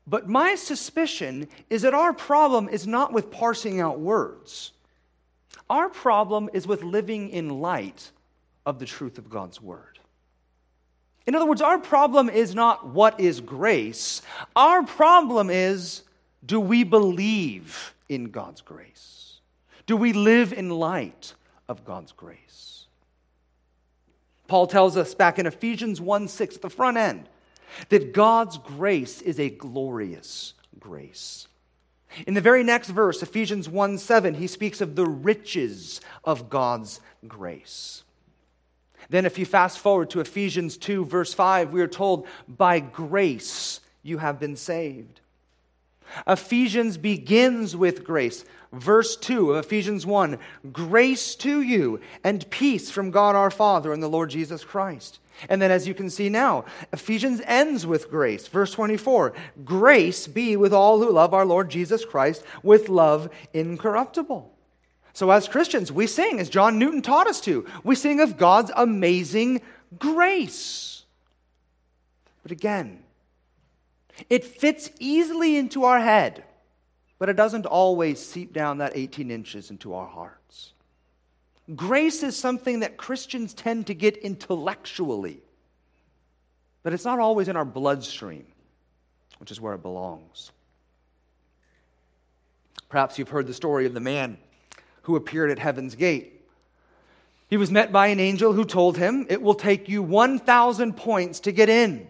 [0.06, 4.72] But my suspicion is that our problem is not with parsing out words.
[5.70, 8.12] Our problem is with living in light
[8.66, 10.00] of the truth of God's word.
[11.26, 14.22] In other words, our problem is not what is grace.
[14.56, 16.04] Our problem is
[16.46, 19.39] do we believe in God's grace?
[19.86, 21.34] Do we live in light
[21.68, 22.86] of God's grace?
[24.47, 27.30] Paul tells us back in Ephesians 1 6 at the front end
[27.89, 31.47] that God's grace is a glorious grace.
[32.26, 37.01] In the very next verse, Ephesians 1 7, he speaks of the riches of God's
[37.28, 38.03] grace.
[39.10, 43.80] Then, if you fast forward to Ephesians 2, verse 5, we are told, By grace
[44.03, 45.22] you have been saved.
[46.26, 48.45] Ephesians begins with grace.
[48.74, 50.38] Verse 2 of Ephesians 1
[50.72, 55.20] Grace to you and peace from God our Father and the Lord Jesus Christ.
[55.49, 58.47] And then, as you can see now, Ephesians ends with grace.
[58.47, 59.34] Verse 24
[59.64, 64.53] Grace be with all who love our Lord Jesus Christ with love incorruptible.
[65.14, 68.72] So, as Christians, we sing, as John Newton taught us to, we sing of God's
[68.76, 69.62] amazing
[69.97, 71.05] grace.
[72.43, 73.03] But again,
[74.30, 76.43] it fits easily into our head,
[77.20, 80.74] but it doesn't always seep down that 18 inches into our hearts.
[81.76, 85.41] Grace is something that Christians tend to get intellectually,
[86.84, 88.45] but it's not always in our bloodstream,
[89.39, 90.51] which is where it belongs.
[92.89, 94.38] Perhaps you've heard the story of the man
[95.03, 96.34] who appeared at heaven's gate.
[97.49, 101.41] He was met by an angel who told him, It will take you 1,000 points
[101.41, 102.09] to get in.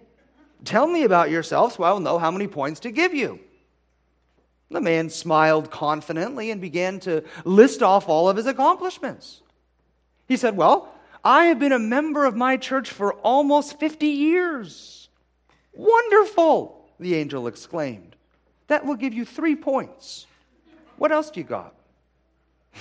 [0.63, 3.39] Tell me about yourself so I will know how many points to give you.
[4.69, 9.41] The man smiled confidently and began to list off all of his accomplishments.
[10.27, 10.93] He said, Well,
[11.23, 15.09] I have been a member of my church for almost 50 years.
[15.73, 18.15] Wonderful, the angel exclaimed.
[18.67, 20.25] That will give you three points.
[20.97, 21.73] What else do you got?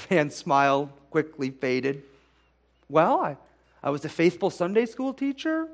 [0.09, 2.03] The man's smile quickly faded.
[2.89, 3.37] Well, I,
[3.83, 5.69] I was a faithful Sunday school teacher.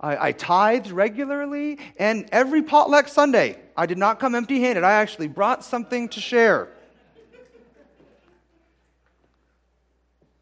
[0.00, 4.84] I, I tithed regularly, and every potluck Sunday, I did not come empty handed.
[4.84, 6.68] I actually brought something to share.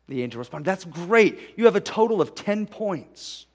[0.09, 1.55] The angel responded, That's great.
[1.57, 3.47] You have a total of 10 points.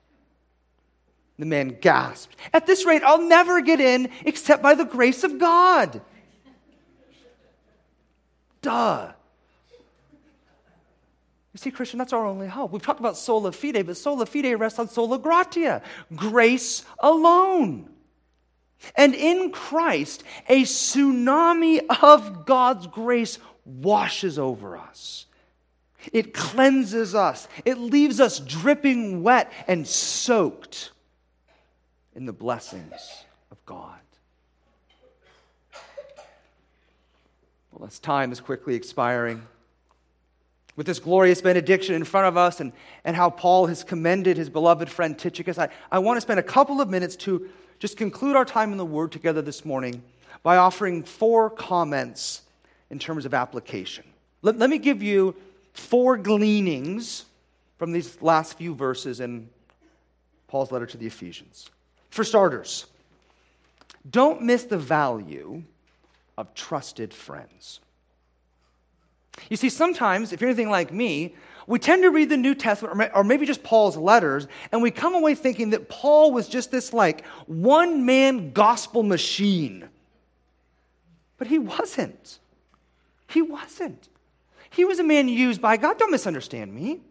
[1.39, 5.39] The man gasped, At this rate, I'll never get in except by the grace of
[5.39, 6.01] God.
[8.61, 9.13] Duh.
[11.53, 12.71] You see, Christian, that's our only hope.
[12.71, 15.81] We've talked about sola fide, but sola fide rests on sola gratia,
[16.15, 17.89] grace alone.
[18.95, 25.25] And in Christ, a tsunami of God's grace washes over us.
[26.11, 27.47] It cleanses us.
[27.63, 30.91] It leaves us dripping wet and soaked
[32.15, 33.99] in the blessings of God.
[37.71, 39.43] Well, as time is quickly expiring,
[40.75, 42.71] with this glorious benediction in front of us and,
[43.03, 46.43] and how Paul has commended his beloved friend Tychicus, I, I want to spend a
[46.43, 47.49] couple of minutes to
[47.79, 50.01] just conclude our time in the Word together this morning
[50.43, 52.41] by offering four comments
[52.89, 54.05] in terms of application.
[54.41, 55.35] Let, let me give you
[55.73, 57.25] four gleanings
[57.77, 59.49] from these last few verses in
[60.47, 61.69] Paul's letter to the Ephesians.
[62.09, 62.85] For starters,
[64.09, 65.63] don't miss the value
[66.37, 67.79] of trusted friends.
[69.49, 71.35] You see, sometimes, if you're anything like me,
[71.67, 75.15] we tend to read the New Testament or maybe just Paul's letters, and we come
[75.15, 79.87] away thinking that Paul was just this like one man gospel machine.
[81.37, 82.39] But he wasn't.
[83.27, 84.09] He wasn't.
[84.69, 85.97] He was a man used by God.
[85.97, 87.01] Don't misunderstand me.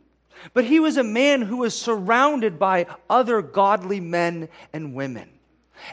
[0.55, 5.29] But he was a man who was surrounded by other godly men and women.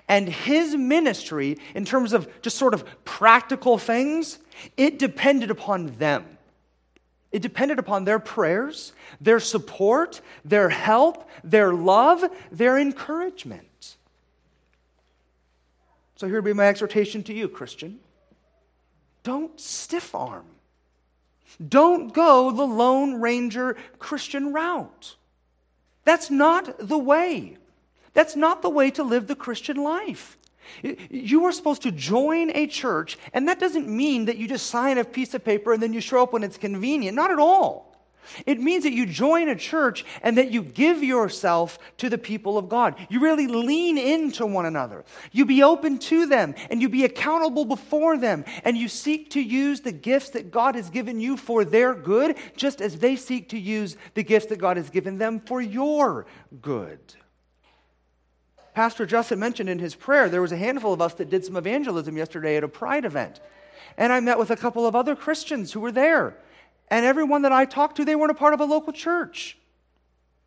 [0.07, 4.39] And his ministry, in terms of just sort of practical things,
[4.75, 6.25] it depended upon them.
[7.31, 13.97] It depended upon their prayers, their support, their help, their love, their encouragement.
[16.15, 17.99] So here would be my exhortation to you, Christian.
[19.23, 20.45] Don't stiff arm.
[21.65, 25.15] Don't go the Lone Ranger Christian route.
[26.05, 27.57] That's not the way.
[28.13, 30.36] That's not the way to live the Christian life.
[31.09, 34.97] You are supposed to join a church, and that doesn't mean that you just sign
[34.97, 37.15] a piece of paper and then you show up when it's convenient.
[37.15, 37.87] Not at all.
[38.45, 42.57] It means that you join a church and that you give yourself to the people
[42.57, 42.95] of God.
[43.09, 45.05] You really lean into one another.
[45.31, 48.45] You be open to them and you be accountable before them.
[48.63, 52.37] And you seek to use the gifts that God has given you for their good,
[52.55, 56.25] just as they seek to use the gifts that God has given them for your
[56.61, 56.99] good.
[58.77, 61.57] Pastor Justin mentioned in his prayer, there was a handful of us that did some
[61.57, 63.41] evangelism yesterday at a Pride event.
[63.97, 66.37] And I met with a couple of other Christians who were there.
[66.89, 69.57] And everyone that I talked to, they weren't a part of a local church.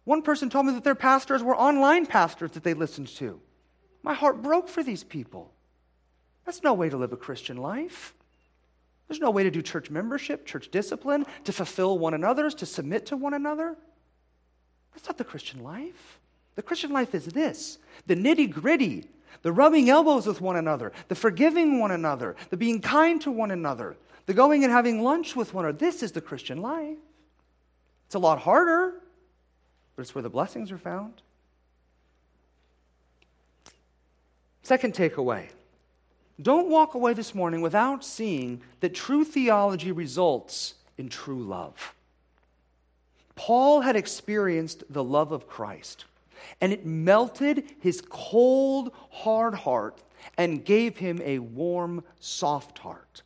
[0.05, 3.41] One person told me that their pastors were online pastors that they listened to.
[4.05, 5.53] My heart broke for these people.
[6.47, 8.14] That's no way to live a Christian life.
[9.09, 13.07] There's no way to do church membership, church discipline, to fulfill one another's, to submit
[13.07, 13.76] to one another.
[14.95, 16.19] That's not the Christian life.
[16.61, 19.08] The Christian life is this the nitty gritty,
[19.40, 23.50] the rubbing elbows with one another, the forgiving one another, the being kind to one
[23.50, 23.96] another,
[24.26, 25.78] the going and having lunch with one another.
[25.78, 26.98] This is the Christian life.
[28.04, 28.92] It's a lot harder,
[29.96, 31.22] but it's where the blessings are found.
[34.62, 35.48] Second takeaway
[36.42, 41.94] don't walk away this morning without seeing that true theology results in true love.
[43.34, 46.04] Paul had experienced the love of Christ,
[46.61, 50.03] and it melted his cold, hard heart
[50.36, 53.22] and gave him a warm, soft heart.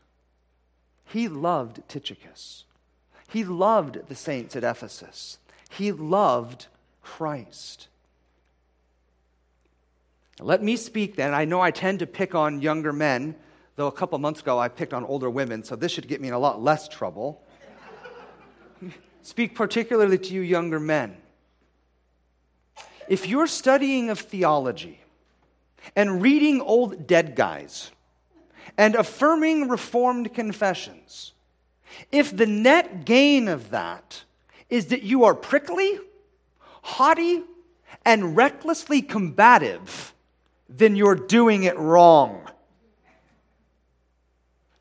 [1.04, 2.64] He loved Tychicus.
[3.28, 5.38] He loved the saints at Ephesus.
[5.70, 6.66] He loved
[7.02, 7.88] Christ.
[10.40, 11.32] Let me speak then.
[11.32, 13.36] I know I tend to pick on younger men,
[13.76, 16.28] though a couple months ago I picked on older women, so this should get me
[16.28, 17.42] in a lot less trouble.
[19.22, 21.16] speak particularly to you younger men.
[23.08, 25.00] If you're studying of theology
[25.94, 27.90] and reading old dead guys
[28.76, 31.32] and affirming reformed confessions,
[32.10, 34.24] if the net gain of that
[34.68, 35.98] is that you are prickly,
[36.82, 37.42] haughty,
[38.04, 40.14] and recklessly combative,
[40.68, 42.40] then you're doing it wrong.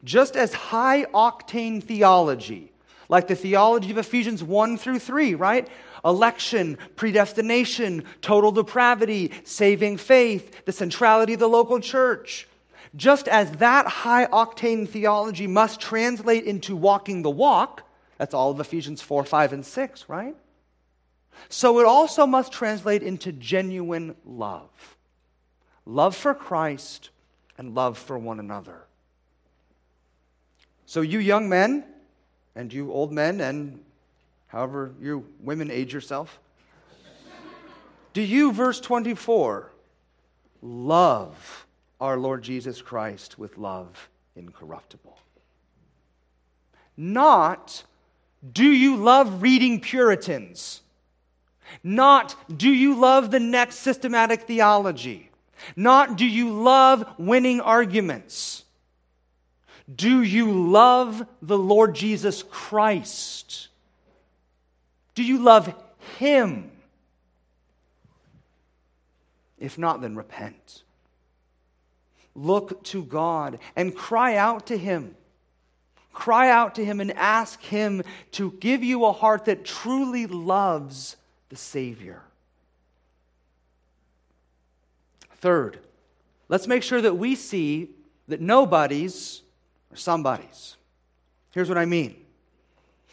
[0.03, 2.71] Just as high octane theology,
[3.07, 5.67] like the theology of Ephesians 1 through 3, right?
[6.05, 12.47] Election, predestination, total depravity, saving faith, the centrality of the local church.
[12.95, 17.83] Just as that high octane theology must translate into walking the walk,
[18.17, 20.35] that's all of Ephesians 4, 5, and 6, right?
[21.49, 24.69] So it also must translate into genuine love
[25.85, 27.09] love for Christ
[27.57, 28.85] and love for one another.
[30.85, 31.85] So, you young men,
[32.55, 33.83] and you old men, and
[34.53, 36.39] however you women age yourself,
[38.13, 39.71] do you, verse 24,
[40.61, 41.65] love
[41.99, 45.17] our Lord Jesus Christ with love incorruptible?
[46.95, 47.83] Not,
[48.53, 50.81] do you love reading Puritans?
[51.83, 55.31] Not, do you love the next systematic theology?
[55.75, 58.63] Not do you love winning arguments?
[59.93, 63.69] Do you love the Lord Jesus Christ?
[65.15, 65.73] Do you love
[66.17, 66.71] Him?
[69.59, 70.83] If not, then repent.
[72.35, 75.15] Look to God and cry out to Him.
[76.11, 81.15] Cry out to Him and ask Him to give you a heart that truly loves
[81.49, 82.21] the Savior.
[85.37, 85.79] Third,
[86.49, 87.89] let's make sure that we see
[88.27, 89.41] that nobodies
[89.91, 90.77] are somebodies.
[91.51, 92.22] Here's what I mean.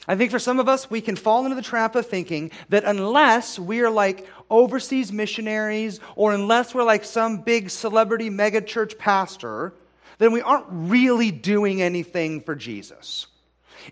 [0.09, 2.85] I think for some of us, we can fall into the trap of thinking that
[2.85, 9.75] unless we are like overseas missionaries or unless we're like some big celebrity megachurch pastor,
[10.19, 13.27] then we aren't really doing anything for Jesus.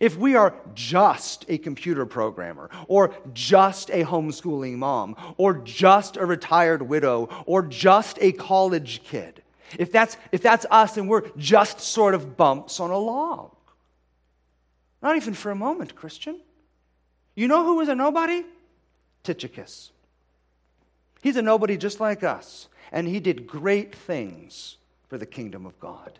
[0.00, 6.26] If we are just a computer programmer, or just a homeschooling mom, or just a
[6.26, 9.42] retired widow, or just a college kid,
[9.78, 13.54] if that's, if that's us and we're just sort of bumps on a log,
[15.02, 16.40] not even for a moment, Christian.
[17.34, 18.44] You know who was a nobody?
[19.22, 19.90] Tychicus.
[21.22, 24.76] He's a nobody just like us, and he did great things
[25.08, 26.18] for the kingdom of God.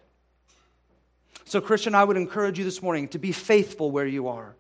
[1.45, 4.55] So, Christian, I would encourage you this morning to be faithful where you are,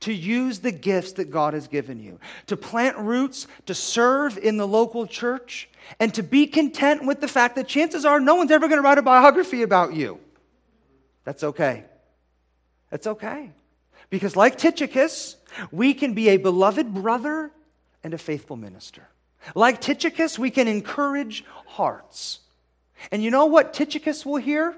[0.00, 4.56] to use the gifts that God has given you, to plant roots, to serve in
[4.56, 5.68] the local church,
[6.00, 8.82] and to be content with the fact that chances are no one's ever going to
[8.82, 10.18] write a biography about you.
[11.24, 11.84] That's okay.
[12.90, 13.52] That's okay.
[14.12, 15.36] Because, like Tychicus,
[15.70, 17.50] we can be a beloved brother
[18.04, 19.08] and a faithful minister.
[19.54, 22.40] Like Tychicus, we can encourage hearts.
[23.10, 24.76] And you know what Tychicus will hear?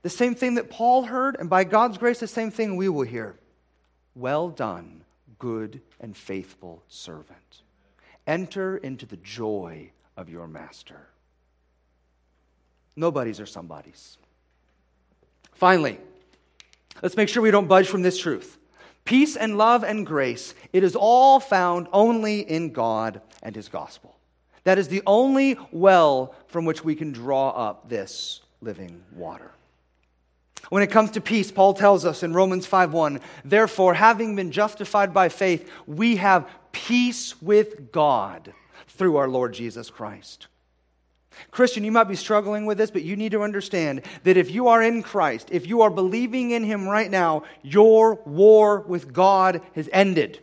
[0.00, 3.02] The same thing that Paul heard, and by God's grace, the same thing we will
[3.02, 3.36] hear.
[4.14, 5.02] Well done,
[5.38, 7.60] good and faithful servant.
[8.26, 11.08] Enter into the joy of your master.
[12.96, 14.16] Nobodies are somebodies.
[15.52, 15.98] Finally,
[17.02, 18.58] let's make sure we don't budge from this truth.
[19.04, 24.16] Peace and love and grace, it is all found only in God and His gospel.
[24.64, 29.50] That is the only well from which we can draw up this living water.
[30.70, 35.12] When it comes to peace, Paul tells us in Romans 5:1, therefore, having been justified
[35.12, 38.54] by faith, we have peace with God
[38.88, 40.46] through our Lord Jesus Christ.
[41.50, 44.68] Christian, you might be struggling with this, but you need to understand that if you
[44.68, 49.62] are in Christ, if you are believing in Him right now, your war with God
[49.74, 50.40] has ended.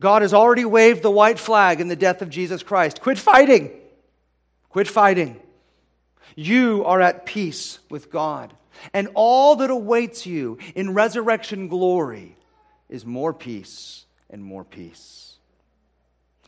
[0.00, 3.00] God has already waved the white flag in the death of Jesus Christ.
[3.00, 3.70] Quit fighting.
[4.68, 5.40] Quit fighting.
[6.34, 8.52] You are at peace with God.
[8.92, 12.36] And all that awaits you in resurrection glory
[12.88, 15.31] is more peace and more peace.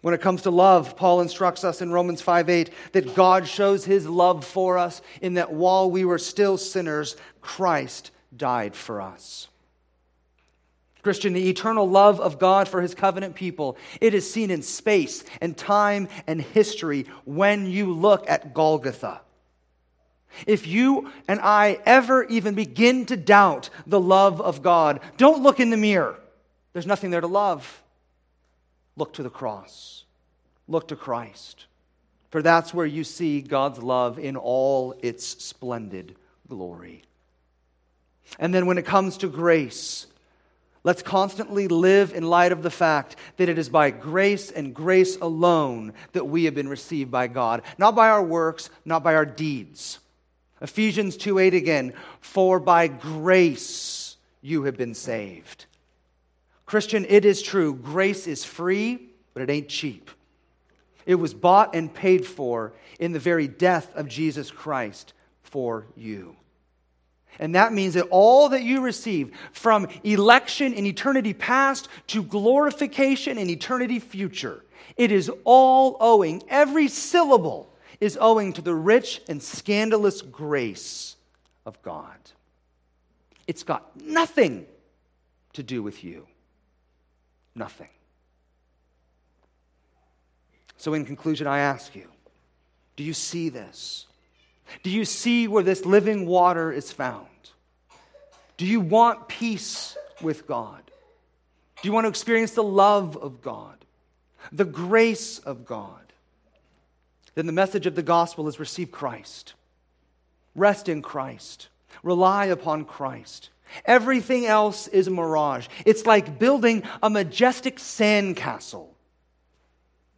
[0.05, 3.87] When it comes to love, Paul instructs us in Romans 5 8 that God shows
[3.87, 9.49] his love for us in that while we were still sinners, Christ died for us.
[11.03, 15.25] Christian, the eternal love of God for his covenant people, it is seen in space
[15.41, 19.23] and time and history when you look at Golgotha.
[20.47, 25.61] If you and I ever even begin to doubt the love of God, don't look
[25.61, 26.21] in the mirror.
[26.75, 27.81] There's nothing there to love.
[28.97, 30.05] Look to the cross,
[30.69, 31.67] look to Christ.
[32.31, 36.17] For that's where you see God's love in all its splendid
[36.49, 37.03] glory.
[38.41, 40.07] And then when it comes to grace,
[40.83, 45.17] let's constantly live in light of the fact that it is by grace and grace
[45.17, 49.27] alone that we have been received by God, not by our works, not by our
[49.27, 50.01] deeds.
[50.61, 55.67] Ephesians 2 8 again, for by grace you have been saved.
[56.67, 60.11] Christian, it is true, grace is free, but it ain't cheap.
[61.07, 65.13] It was bought and paid for in the very death of Jesus Christ
[65.43, 66.37] for you.
[67.39, 73.39] And that means that all that you receive from election in eternity past to glorification
[73.39, 74.65] in eternity future,
[74.97, 81.17] it is all owing, every syllable is owing to the rich and scandalous grace
[81.67, 82.17] of God.
[83.47, 84.67] It's got nothing
[85.55, 86.27] to do with you.
[87.55, 87.89] Nothing.
[90.77, 92.09] So, in conclusion, I ask you
[92.97, 94.07] do you see this?
[94.83, 97.27] Do you see where this living water is found?
[98.57, 100.83] Do you want peace with God?
[101.83, 103.85] Do you want to experience the love of God,
[104.53, 106.05] the grace of God?
[107.35, 109.55] then the message of the gospel is receive Christ.
[110.55, 111.69] Rest in Christ.
[112.03, 113.51] Rely upon Christ.
[113.85, 115.69] Everything else is a mirage.
[115.85, 118.89] It's like building a majestic sandcastle.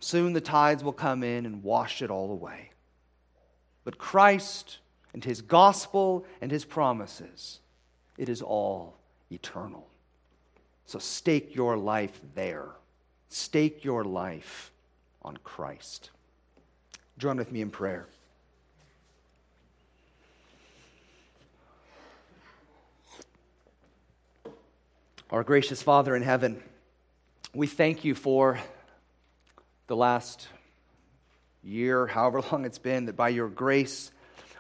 [0.01, 2.71] Soon the tides will come in and wash it all away.
[3.85, 4.79] But Christ
[5.15, 7.61] and his gospel and his promises,
[8.19, 8.97] it is all
[9.31, 9.89] eternal.
[10.85, 12.69] So stake your life there.
[13.29, 14.71] Stake your life
[15.23, 16.11] on Christ.
[17.19, 18.07] Join with me in prayer.
[25.29, 26.63] Our gracious Father in heaven,
[27.53, 28.61] we thank you for
[29.89, 30.47] the last
[31.65, 34.13] year, however long it's been, that by your grace,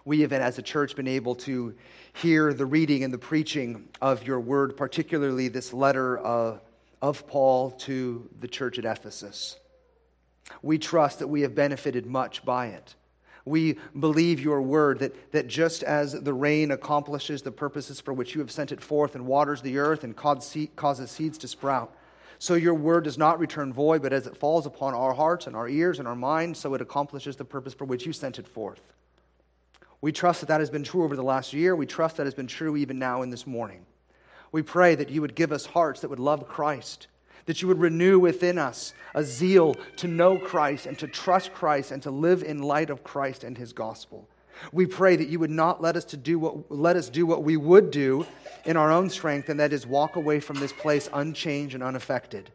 [0.04, 1.76] we have, as a church, been able to
[2.14, 6.58] hear the reading and the preaching of your word, particularly this letter uh,
[7.00, 9.56] of Paul to the church at Ephesus.
[10.62, 12.96] We trust that we have benefited much by it.
[13.46, 18.34] We believe your word that, that just as the rain accomplishes the purposes for which
[18.34, 21.96] you have sent it forth and waters the earth and causes seeds to sprout,
[22.38, 25.56] so your word does not return void, but as it falls upon our hearts and
[25.56, 28.48] our ears and our minds, so it accomplishes the purpose for which you sent it
[28.48, 28.80] forth.
[30.00, 31.74] We trust that that has been true over the last year.
[31.74, 33.86] We trust that has been true even now in this morning.
[34.52, 37.06] We pray that you would give us hearts that would love Christ
[37.46, 41.90] that you would renew within us a zeal to know Christ and to trust Christ
[41.90, 44.28] and to live in light of Christ and his gospel.
[44.72, 47.44] We pray that you would not let us, to do what, let us do what
[47.44, 48.26] we would do
[48.64, 52.50] in our own strength, and that is walk away from this place unchanged and unaffected.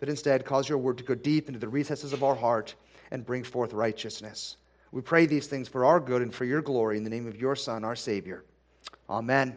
[0.00, 2.74] But instead, cause your word to go deep into the recesses of our heart
[3.10, 4.56] and bring forth righteousness.
[4.90, 7.40] We pray these things for our good and for your glory in the name of
[7.40, 8.44] your Son, our Savior.
[9.08, 9.56] Amen.